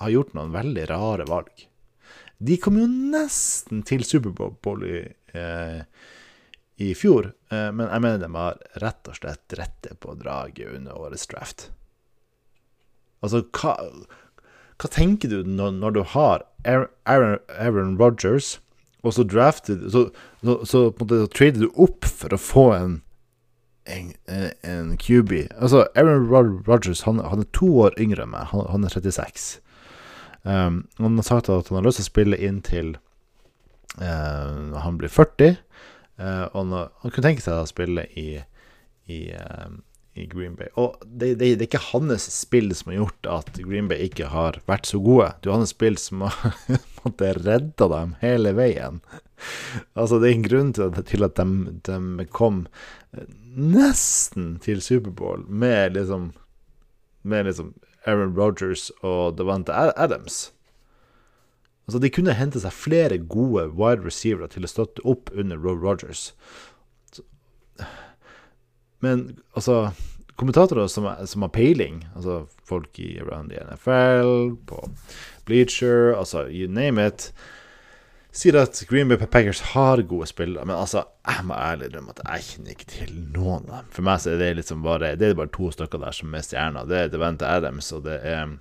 har 0.02 0.14
gjort 0.14 0.33
noen 0.37 0.54
veldig 0.54 0.87
rare 0.90 1.26
valg. 1.31 1.66
De 2.42 2.57
kom 2.59 2.78
jo 2.81 2.87
nesten 2.90 3.85
til 3.87 4.02
Superbowl 4.07 4.87
i 4.87 5.02
Eh, 5.33 5.83
i 6.76 6.95
fjor. 6.95 7.33
Eh, 7.49 7.71
men 7.73 7.87
jeg 7.88 8.02
mener 8.04 8.19
de 8.21 8.33
har 8.35 8.59
rett 8.83 9.09
og 9.09 9.16
slett 9.16 9.54
rette 9.57 9.95
på 10.00 10.16
draget 10.21 10.73
under 10.76 10.99
årets 10.99 11.28
draft. 11.31 11.69
Altså, 13.23 13.45
hva, 13.54 13.76
hva 14.81 14.90
tenker 14.90 15.31
du 15.31 15.47
når, 15.47 15.76
når, 15.78 15.95
du 15.95 16.02
har 16.14 16.45
Aaron, 16.66 17.38
Aaron 17.54 17.95
Rogers, 18.00 18.57
og 19.03 19.15
så 19.17 19.25
drafted 19.27 19.89
Så, 19.91 20.05
så, 20.45 20.55
så 20.69 20.83
på 20.95 21.07
trader 21.35 21.65
du 21.65 21.69
opp 21.75 22.07
for 22.07 22.35
å 22.35 22.41
få 22.41 22.67
en 22.77 23.01
en, 23.91 24.13
en 24.63 24.93
QB. 24.95 25.33
Altså, 25.59 25.89
Aaron 25.99 26.29
Rogers 26.31 27.01
han, 27.03 27.19
han, 27.19 27.41
er 27.43 27.49
to 27.51 27.67
år 27.83 27.97
yngre 27.99 28.23
enn 28.23 28.31
meg. 28.31 28.47
Han, 28.53 28.69
han 28.71 28.87
er 28.87 28.93
36. 28.95 29.47
Um, 30.47 30.85
han 31.03 31.19
har 31.19 31.27
sagt 31.27 31.51
at 31.51 31.67
han 31.67 31.81
har 31.81 31.89
lyst 31.89 31.99
til 31.99 32.07
å 32.07 32.11
spille 32.13 32.39
inn 32.39 32.61
til 32.63 32.93
Uh, 34.01 34.73
han 34.81 34.97
blir 34.97 35.09
40, 35.13 35.57
uh, 36.17 36.47
og 36.55 36.55
han, 36.57 36.71
han 37.03 37.13
kunne 37.13 37.27
tenke 37.27 37.45
seg 37.45 37.59
å 37.61 37.69
spille 37.69 38.07
i, 38.17 38.39
i, 39.05 39.19
uh, 39.37 39.69
i 40.14 40.26
Green 40.26 40.54
Bay. 40.54 40.69
Og 40.76 40.97
det, 41.04 41.35
det, 41.40 41.54
det, 41.57 41.64
er 41.64 41.69
ikke 41.71 41.87
hans 41.92 42.26
spill 42.35 42.75
som 42.76 42.92
har 42.92 42.99
gjort 42.99 43.28
at 43.33 43.61
Green 43.64 43.88
Bay 43.88 44.09
ikke 44.09 44.28
har 44.33 44.59
vært 44.69 44.90
så 44.90 45.00
gode. 45.00 45.31
Det 45.40 45.49
er 45.49 45.61
hans 45.62 45.73
spill 45.73 45.97
som 46.00 46.26
har 46.26 47.38
redda 47.47 47.88
dem 47.95 48.16
hele 48.21 48.52
veien. 48.59 49.00
Altså, 49.95 50.21
det 50.21 50.28
er 50.28 50.37
en 50.37 50.49
grunn 50.49 50.73
til, 50.76 51.25
at 51.25 51.38
de, 51.38 51.54
de, 51.88 52.26
kom 52.31 52.66
nesten 53.57 54.57
til 54.64 54.83
Superbowl 54.85 55.45
med 55.49 55.99
liksom 55.99 56.33
Med 57.23 57.45
liksom 57.47 57.75
Aaron 58.04 58.35
Rogers 58.35 58.90
og 59.02 59.37
Devante 59.38 59.73
Adams. 59.73 60.50
Altså, 61.87 62.00
de 62.02 62.11
kunne 62.11 62.35
hente 62.35 62.59
seg 62.59 62.75
flere 62.75 63.19
gode 63.19 63.69
wide 63.78 64.02
receivere 64.02 64.49
til 64.50 64.66
å 64.66 64.71
støtte 64.71 65.04
opp 65.07 65.31
under 65.31 65.59
Roe 65.59 65.78
Rogers. 65.78 66.33
Men 69.03 69.29
altså 69.57 69.91
Kommentatorer 70.41 70.89
som, 70.89 71.05
som, 71.29 71.43
har 71.45 71.51
peiling, 71.53 72.01
altså 72.17 72.47
folk 72.67 72.97
i 72.99 73.19
around 73.21 73.53
the 73.53 73.61
NFL, 73.61 74.57
på 74.67 74.79
Bleacher, 75.45 76.15
altså 76.17 76.47
you 76.49 76.71
name 76.73 77.05
it, 77.07 77.29
sier 78.33 78.57
at 78.63 78.81
Green 78.89 79.13
Bay 79.13 79.21
Packers 79.21 79.61
har 79.75 80.03
gode 80.09 80.27
spillere. 80.27 80.65
Men 80.65 80.81
altså, 80.81 81.05
jeg 81.29 81.45
må 81.47 81.55
ærlig 81.55 81.93
drømme 81.93 82.17
at 82.17 82.25
jeg 82.25 82.49
kjenner 82.49 82.75
ikke 82.75 82.89
til 82.91 83.13
noen 83.37 83.69
av 83.69 83.85
dem. 83.85 83.93
For 83.93 84.09
meg 84.09 84.25
så 84.25 84.33
er 84.33 84.41
det 84.41 84.51
liksom 84.57 84.83
bare 84.83 85.13
Det 85.21 85.29
er 85.29 85.39
bare 85.39 85.53
to 85.53 85.71
stykker 85.71 86.01
der 86.01 86.17
som 86.17 86.35
er 86.35 86.49
stjerner. 86.49 86.89
Det 86.89 86.99
er 86.99 87.13
Devante 87.13 87.47
Adams, 87.47 87.93
og 87.93 88.07
det 88.09 88.19
er 88.25 88.57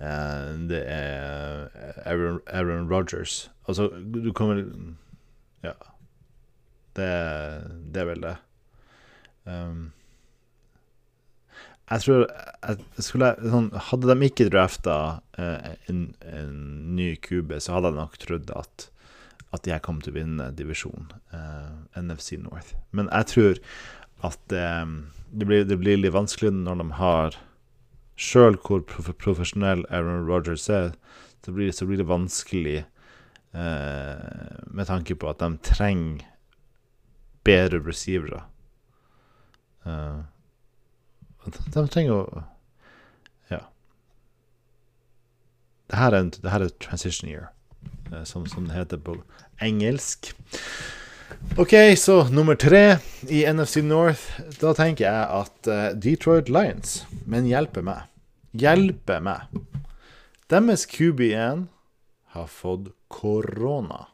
Eh, 0.00 0.52
det 0.68 0.80
er 0.86 1.68
Aaron, 2.04 2.40
Aaron 2.46 2.92
Rogers. 2.92 3.50
Altså, 3.68 3.90
du 4.24 4.32
kommer 4.32 4.64
Ja. 5.64 5.72
Det, 6.96 7.10
det 7.94 8.00
er 8.00 8.04
vel 8.04 8.22
det. 8.22 8.36
Um, 9.50 9.90
jeg 11.90 12.04
tror 12.04 12.20
jeg 12.30 13.02
skulle, 13.02 13.32
sånn, 13.50 13.70
Hadde 13.90 14.12
de 14.12 14.28
ikke 14.28 14.46
drafta 14.52 14.96
uh, 15.40 15.70
en, 15.90 16.04
en, 16.22 16.56
ny 16.94 17.12
kube, 17.24 17.58
så 17.58 17.76
hadde 17.76 17.90
jeg 17.90 17.98
nok 17.98 18.18
trodd 18.22 18.52
at, 18.54 18.86
at 19.56 19.66
jeg 19.66 19.82
kom 19.86 19.98
til 20.04 20.14
å 20.14 20.20
vinne 20.20 20.50
divisjon, 20.54 21.10
uh, 21.34 21.74
NFC 21.98 22.38
North. 22.38 22.76
Men 22.94 23.10
jeg 23.10 23.30
tror 23.32 23.62
at 24.30 24.54
um, 24.84 24.94
det, 25.32 25.48
blir, 25.48 25.64
det, 25.66 25.80
blir, 25.80 25.98
litt 25.98 26.14
vanskelig 26.14 26.52
når 26.54 26.82
de 26.82 26.88
har 27.00 27.40
sjøl 28.20 28.58
hvor 28.60 28.84
profesjonell 28.84 29.86
Aaron 29.88 30.26
Rogers 30.28 30.68
er, 30.70 30.92
så 31.44 31.54
blir, 31.56 31.72
så 31.72 31.86
blir 31.88 32.02
det 32.02 32.08
vanskelig 32.10 32.82
eh, 33.56 34.56
med 34.66 34.86
tanke 34.90 35.16
på 35.16 35.30
at 35.30 35.40
de 35.40 35.56
trenger 35.64 36.26
bedre 37.48 37.80
receivere. 37.86 38.42
Uh, 39.86 40.22
de 41.72 41.86
trenger 41.88 42.14
å 42.14 42.44
Ja. 43.50 43.64
Det 45.90 45.98
her 45.98 46.16
er, 46.16 46.30
det 46.36 46.52
her 46.52 46.66
er 46.66 46.76
transition 46.82 47.30
year, 47.30 47.50
uh, 48.12 48.24
som, 48.24 48.46
som, 48.46 48.68
det 48.68 48.76
heter 48.76 49.00
på 49.02 49.18
engelsk. 49.60 50.34
OK, 51.56 51.72
så 51.96 52.22
nummer 52.28 52.58
tre 52.58 52.98
i 53.30 53.44
NFC 53.48 53.80
North. 53.86 54.40
Da 54.60 54.74
tenker 54.76 55.06
jeg 55.06 55.40
at 55.40 55.70
uh, 55.70 55.90
Detroit 55.96 56.50
Lions, 56.52 57.04
men 57.24 57.48
hjelper 57.48 57.86
meg 57.86 58.06
Hjelper 58.50 59.20
meg. 59.22 59.46
Deres 60.50 60.82
QB1 60.90 61.68
har 62.34 62.48
fått 62.50 62.88
korona. 63.06 64.08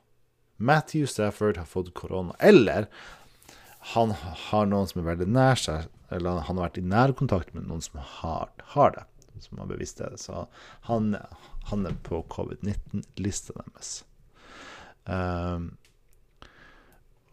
Matthew 0.56 1.06
Stafford 1.08 1.56
har 1.56 1.64
fått 1.64 1.94
korona. 1.94 2.34
Eller 2.38 2.86
han 3.92 4.14
har 4.16 4.66
noen 4.70 4.88
som 4.90 5.02
er 5.02 5.10
veldig 5.12 5.28
nær 5.30 5.60
seg, 5.60 5.86
eller 6.14 6.42
han 6.46 6.58
har 6.58 6.68
vært 6.68 6.80
i 6.80 6.86
nærkontakt 6.86 7.54
med 7.54 7.68
noen 7.68 7.84
som 7.84 8.00
har, 8.20 8.50
har 8.74 8.94
det. 8.96 9.06
Som 9.44 9.60
har 9.60 9.68
bevisst 9.68 10.00
det. 10.00 10.14
Så 10.18 10.46
han, 10.88 11.10
han 11.70 11.88
er 11.88 11.96
på 12.06 12.22
covid-19-lista 12.32 13.56
deres. 13.58 13.98
Um, 15.04 15.74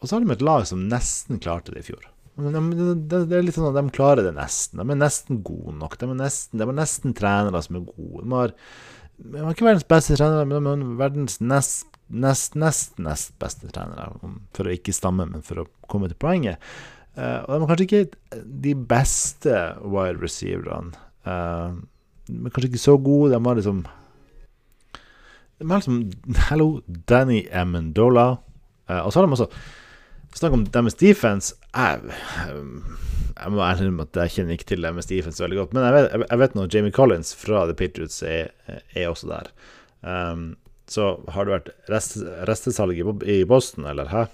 og 0.04 0.10
så 0.10 0.18
har 0.18 0.26
de 0.26 0.36
et 0.36 0.44
lag 0.44 0.66
som 0.68 0.84
nesten 0.92 1.40
klarte 1.42 1.74
det 1.74 1.86
i 1.86 1.88
fjor. 1.94 2.10
Det, 2.34 3.20
er 3.22 3.46
litt 3.46 3.56
sånn 3.56 3.70
at 3.70 3.78
De 3.78 3.94
klarer 3.94 4.26
det 4.26 4.34
nesten. 4.36 4.82
De 4.82 4.84
er 4.84 5.00
nesten 5.00 5.40
gode 5.46 5.76
nok. 5.78 5.96
De 6.02 6.10
er 6.10 6.18
nesten, 6.18 6.60
de 6.60 6.66
er 6.66 6.76
nesten 6.76 7.16
trenere 7.18 7.62
som 7.64 7.78
er 7.80 7.86
gode. 7.88 8.24
De 8.26 8.34
har, 8.34 8.56
de 9.24 9.44
har 9.46 9.56
ikke 9.56 9.68
verdens 9.70 9.88
beste 9.90 10.18
trenere, 10.18 10.48
men 10.50 10.58
de 10.58 10.74
er 10.74 10.98
verdens 11.00 11.40
nest, 11.42 11.88
nest, 12.14 12.58
nest, 12.60 13.00
nest 13.02 13.34
beste 13.42 13.70
trenere. 13.74 14.12
For 14.56 14.70
å 14.70 14.74
ikke 14.74 14.96
stamme, 14.96 15.28
men 15.30 15.46
for 15.46 15.64
å 15.64 15.70
komme 15.92 16.10
til 16.12 16.20
poenget. 16.22 16.62
Uh, 17.14 17.44
og 17.46 17.50
de 17.52 17.58
er 17.58 17.68
kanskje 17.70 17.88
ikke 17.88 18.44
de 18.64 18.74
beste 18.90 19.58
wide 19.82 20.22
receiverne. 20.22 20.96
Uh, 21.28 21.78
de 22.30 22.40
er 22.40 22.56
kanskje 22.56 22.72
ikke 22.72 22.88
så 22.88 22.98
gode. 22.98 23.34
De 23.36 23.42
var 23.46 23.60
liksom 23.60 23.84
De 25.60 25.70
var 25.70 25.84
liksom 25.84 26.02
Hello, 26.50 26.70
Danny 27.10 27.44
Amendola. 27.52 28.32
Uh, 28.90 29.02
og 29.04 29.14
så 29.14 29.20
har 29.20 29.28
de 29.28 29.38
også 29.38 29.52
Snakk 30.34 30.56
om 30.56 30.64
deres 30.66 30.96
defense. 30.98 31.54
Jeg, 31.78 32.16
jeg 33.38 33.52
må 33.54 33.60
ærlig 33.62 33.84
innrømme 33.84 34.08
at 34.08 34.18
jeg 34.18 34.34
kjenner 34.34 34.58
ikke 34.58 34.66
til 34.72 34.86
deres 34.86 35.06
defense 35.06 35.44
veldig 35.44 35.60
godt. 35.60 35.76
Men 35.78 35.86
jeg 35.86 35.94
vet, 35.94 36.24
jeg 36.24 36.40
vet 36.42 36.56
nå 36.58 36.64
Jamie 36.74 36.96
Collins 36.96 37.36
fra 37.38 37.68
The 37.70 37.76
Patriots 37.78 38.18
er, 38.26 38.50
er 38.98 39.12
også 39.12 39.30
der. 39.30 39.52
Um, 40.02 40.56
så 40.94 41.08
har 41.34 41.48
det 41.48 41.56
vært 41.56 41.72
rest, 41.92 42.20
restesalg 42.50 43.00
i 43.26 43.40
Boston, 43.50 43.88
eller 43.90 44.12
hæ? 44.14 44.28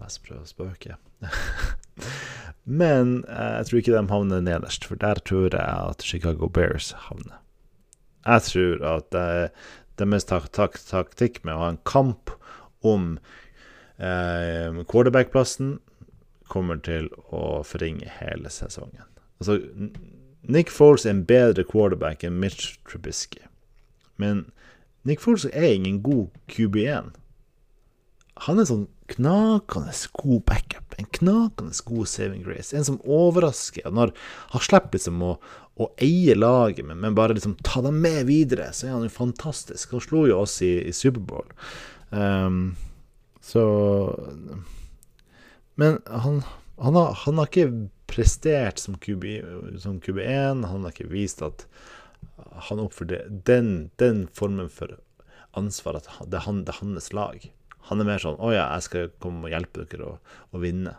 Mest 0.00 0.22
prøve 0.26 0.42
å 0.42 0.50
spøke. 0.50 0.98
Men 2.82 3.20
eh, 3.28 3.54
jeg 3.60 3.68
tror 3.68 3.82
ikke 3.82 3.94
de 3.94 4.14
havner 4.14 4.42
nederst, 4.44 4.86
for 4.88 4.98
der 4.98 5.22
tror 5.22 5.54
jeg 5.54 5.62
at 5.62 6.02
Chicago 6.06 6.50
Bears 6.50 6.92
havner. 7.08 7.38
Jeg 8.22 8.46
tror 8.46 8.84
at 8.86 9.16
deres 9.98 10.26
tak 10.28 10.50
tak 10.54 10.78
taktikk 10.86 11.40
med 11.46 11.56
å 11.56 11.62
ha 11.64 11.70
en 11.72 11.80
kamp 11.88 12.30
om 12.86 13.16
eh, 13.98 14.82
quarterback-plassen 14.90 15.78
kommer 16.52 16.80
til 16.84 17.08
å 17.32 17.62
forringe 17.66 18.10
hele 18.18 18.50
sesongen. 18.52 19.06
Altså, 19.40 19.58
Nick 20.42 20.70
Foles 20.70 21.06
er 21.06 21.16
en 21.16 21.24
bedre 21.26 21.64
quarterback 21.66 22.24
enn 22.26 22.40
Mitch 22.42 22.76
Trubisky. 22.88 23.42
Men 24.22 24.46
Nick 25.08 25.22
Foles 25.22 25.48
er 25.50 25.74
ingen 25.74 26.00
god 26.04 26.30
QB1. 26.52 27.12
Han 28.46 28.58
er 28.58 28.68
sånn 28.68 28.86
knakende 29.12 29.92
god 30.16 30.44
backup. 30.48 30.94
En 30.98 31.08
knakende 31.18 31.74
god 31.86 32.08
saving 32.08 32.44
grace. 32.46 32.72
En 32.76 32.86
som 32.86 33.00
overrasker. 33.04 33.90
Når 33.92 34.14
han 34.54 34.64
slipper 34.64 34.96
liksom 34.96 35.22
å, 35.26 35.34
å 35.76 35.88
eie 36.02 36.36
laget, 36.38 36.86
men, 36.86 37.00
men, 37.02 37.16
bare 37.18 37.36
liksom 37.36 37.58
ta 37.66 37.82
dem 37.84 38.00
med 38.02 38.24
videre, 38.30 38.70
så 38.72 38.88
er 38.88 38.96
han 38.96 39.06
jo 39.06 39.12
fantastisk. 39.12 39.92
Han 39.92 40.04
slo 40.04 40.24
jo 40.30 40.40
oss 40.44 40.60
i, 40.64 40.74
i 40.88 40.94
Superbowl. 40.96 41.50
Um, 42.10 42.74
så 43.42 43.62
Men 45.74 45.98
han, 46.06 46.42
han, 46.78 46.94
har, 46.94 47.14
han, 47.24 47.38
har, 47.40 47.48
ikke 47.48 47.88
prestert 48.12 48.78
som, 48.78 48.98
QB, 49.00 49.24
som 49.80 50.00
QB1. 50.00 50.66
Han 50.68 50.84
har 50.86 50.92
ikke 50.92 51.10
vist 51.12 51.42
at 51.44 51.66
han 52.68 52.82
oppfører 52.82 53.28
den, 53.48 53.90
den 54.02 54.26
formen 54.34 54.70
for 54.72 54.98
ansvar 55.58 56.00
at 56.00 56.08
det 56.24 56.38
er, 56.38 56.46
han, 56.46 56.62
det 56.66 56.74
er 56.74 56.80
hans 56.80 57.12
lag. 57.12 57.48
Han 57.90 58.00
er 58.00 58.08
mer 58.08 58.22
sånn 58.22 58.38
'Å 58.38 58.52
ja, 58.54 58.66
jeg 58.76 58.86
skal 58.88 59.10
komme 59.22 59.48
og 59.48 59.54
hjelpe 59.54 59.86
dere 59.90 60.14
å, 60.14 60.18
å 60.52 60.62
vinne'. 60.62 60.94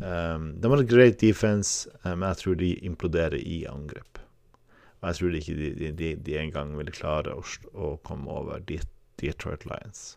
Um, 0.00 0.54
de 0.60 0.70
har 0.70 0.82
great 0.88 1.18
defense, 1.20 1.88
eh, 2.04 2.14
men 2.14 2.28
jeg 2.30 2.40
tror 2.42 2.56
de 2.60 2.70
imploderer 2.86 3.38
i 3.40 3.66
angrep. 3.68 4.20
Og 4.98 5.08
jeg 5.08 5.18
tror 5.18 5.36
ikke 5.38 5.56
de, 5.58 5.90
de, 5.94 6.14
de 6.16 6.38
engang 6.38 6.72
ville 6.78 6.94
klare 6.94 7.34
å, 7.36 7.44
å, 7.74 7.96
komme 8.06 8.32
over 8.32 8.62
Detroit 8.66 9.66
Lions. 9.68 10.16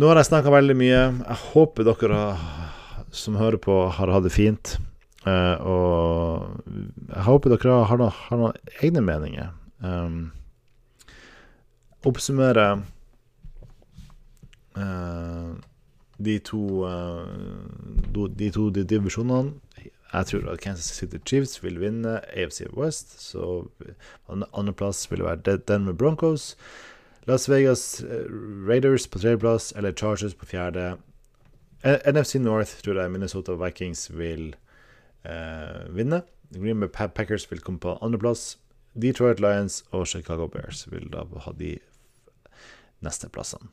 Nå 0.00 0.08
har 0.08 0.20
jeg 0.20 0.30
snakka 0.30 0.52
veldig 0.52 0.76
mye. 0.80 1.00
Jeg 1.22 1.38
håper 1.52 1.88
dere 1.88 2.20
som 3.12 3.36
hører 3.40 3.60
på, 3.60 3.76
har 3.96 4.12
hatt 4.12 4.24
det 4.24 4.32
fint. 4.32 4.76
Uh, 5.26 5.56
og 5.60 6.62
jeg 7.10 7.24
håper 7.26 7.52
dere 7.52 7.80
har, 7.84 7.98
noen, 8.00 8.20
har 8.28 8.38
noen 8.40 8.76
egne 8.80 9.02
meninger. 9.04 9.50
Um, 9.84 10.30
oppsummere 12.08 12.68
uh, 14.80 15.50
de 16.20 16.38
to 16.48 16.62
uh, 16.88 17.26
de 18.40 18.48
to 18.54 18.70
divisjonene. 18.70 19.52
Jeg 20.10 20.26
tror 20.26 20.48
at 20.50 20.62
Kansas 20.64 20.96
City 20.96 21.20
Chiefs 21.26 21.60
vil 21.62 21.76
vinne 21.80 22.16
AFC 22.32 22.64
West. 22.74 23.20
Så 23.22 23.68
andreplass 24.52 25.04
vil 25.10 25.22
være 25.24 25.58
Denver 25.68 25.92
Broncos. 25.92 26.56
Las 27.28 27.46
Vegas 27.48 28.02
Raiders 28.66 29.06
på 29.06 29.18
tredjeplass, 29.18 29.72
eller 29.76 29.92
Chargers 29.92 30.34
på 30.34 30.46
fjerde. 30.46 30.96
NFC 31.84 32.34
North 32.34 32.80
tror 32.82 33.00
jeg 33.00 33.10
Minnesota 33.10 33.52
Vikings 33.52 34.10
vil 34.18 34.56
vinne. 35.94 36.22
Green 36.50 36.80
Bay 36.80 36.88
Packers 36.88 37.44
vil 37.50 37.60
komme 37.62 37.78
på 37.82 37.98
andreplass. 38.02 38.58
Detroit 38.98 39.40
Lions 39.40 39.84
og 39.94 40.06
Chicago 40.06 40.48
Bears 40.50 40.86
vil 40.90 41.06
da 41.12 41.22
ha 41.44 41.52
de 41.54 41.76
neste 43.04 43.28
plassene. 43.30 43.70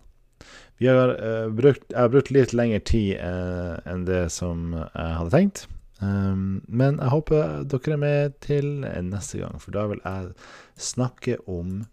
Vi 0.78 0.86
har, 0.86 1.16
uh, 1.18 1.50
brukt, 1.56 1.88
jeg 1.90 1.98
har 1.98 2.12
brukt 2.14 2.30
litt 2.32 2.54
lengre 2.54 2.80
tid 2.86 3.18
uh, 3.18 3.80
enn 3.90 4.06
det 4.06 4.28
som 4.34 4.76
jeg 4.78 5.16
hadde 5.18 5.34
tenkt. 5.34 5.64
Um, 5.98 6.62
men 6.70 7.00
jeg 7.02 7.10
håper 7.10 7.64
dere 7.66 7.96
er 7.96 8.02
med 8.02 8.36
til 8.46 8.68
neste 9.10 9.42
gang, 9.42 9.58
for 9.62 9.74
da 9.74 9.88
vil 9.90 10.04
jeg 10.04 10.36
snakke 10.78 11.40
om 11.50 11.88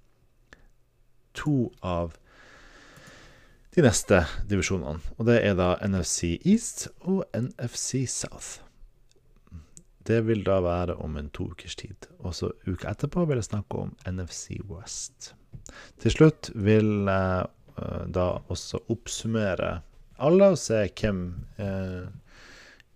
to 1.34 1.72
av 1.80 2.12
de 3.74 3.82
neste 3.82 4.20
divisjonene. 4.50 5.00
Og 5.16 5.30
det 5.30 5.40
er 5.40 5.56
da 5.58 5.74
NFC 5.80 6.36
East 6.44 6.90
og 7.00 7.24
NFC 7.32 8.04
South. 8.04 8.60
Det 10.04 10.20
vil 10.26 10.44
da 10.44 10.58
være 10.64 10.98
om 11.00 11.16
en 11.16 11.30
to 11.32 11.48
ukers 11.52 11.76
tid. 11.80 12.08
Og 12.20 12.34
så 12.36 12.50
uka 12.66 12.92
etterpå 12.92 13.24
vil 13.28 13.40
jeg 13.40 13.48
snakke 13.48 13.86
om 13.86 13.94
NFC 14.04 14.60
West. 14.68 15.32
Til 16.02 16.12
slutt 16.12 16.50
vil 16.54 17.08
jeg 17.08 17.46
uh, 17.78 18.04
da 18.12 18.26
også 18.52 18.82
oppsummere 18.92 19.78
alle 20.22 20.52
og 20.54 20.60
se 20.60 20.84
hvem 21.00 21.24
eh, 21.58 22.04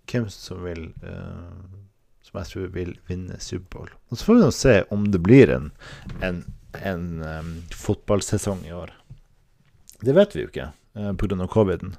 hvem 0.08 0.28
som 0.32 0.62
vil 0.64 0.88
eh, 1.04 1.50
Som 2.24 2.40
jeg 2.40 2.50
tror 2.52 2.72
vil 2.74 2.94
vinne 3.08 3.38
Superbowl. 3.40 3.90
Og 4.10 4.18
så 4.18 4.26
får 4.26 4.36
vi 4.36 4.42
nå 4.42 4.50
se 4.52 4.74
om 4.94 5.06
det 5.12 5.20
blir 5.24 5.48
en, 5.48 5.70
en, 6.20 6.42
en 6.84 7.06
um, 7.24 7.54
fotballsesong 7.72 8.66
i 8.68 8.74
år. 8.76 8.92
Det 10.04 10.12
vet 10.12 10.36
vi 10.36 10.44
jo 10.44 10.50
ikke 10.50 10.66
eh, 10.68 11.14
pga. 11.16 11.46
coviden. 11.48 11.94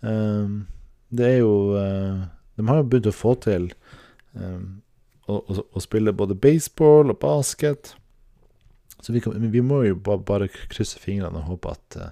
Um, 0.00 0.64
det 1.12 1.26
er 1.34 1.36
jo 1.42 1.76
eh, 1.76 2.24
De 2.56 2.64
har 2.66 2.80
jo 2.80 2.88
begynt 2.88 3.10
å 3.12 3.14
få 3.14 3.34
til 3.44 3.68
um, 4.34 4.82
og, 5.26 5.44
og 5.48 5.82
spiller 5.82 5.82
spille 5.82 6.12
både 6.12 6.34
baseball 6.34 7.10
og 7.10 7.18
basket. 7.18 7.96
Så 9.02 9.12
vi, 9.12 9.20
kan, 9.20 9.52
vi 9.52 9.60
må 9.60 9.82
jo 9.82 9.94
bare, 9.94 10.18
bare, 10.18 10.48
krysse 10.48 10.98
fingrene 10.98 11.38
og 11.38 11.42
håpe 11.50 11.70
at 11.70 11.96
uh, 11.96 12.10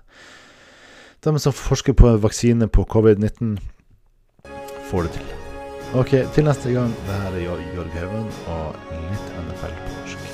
de 1.24 1.38
som 1.38 1.52
forsker 1.52 1.92
på 1.92 2.16
vaksine 2.16 2.68
på 2.68 2.86
covid-19 2.88 3.58
får 4.90 5.02
det 5.02 5.12
til. 5.18 5.36
Ok, 5.94 6.10
til 6.34 6.44
neste 6.44 6.72
gang. 6.72 6.94
Det 7.06 7.20
her 7.22 7.36
er 7.36 7.44
Jørg 7.44 7.94
Haugen 7.98 8.28
og 8.46 8.76
litt 9.10 9.32
NFL 9.44 9.78
på 9.84 9.94
norsk. 10.00 10.29